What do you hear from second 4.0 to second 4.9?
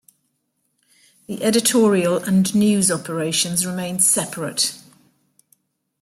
separate.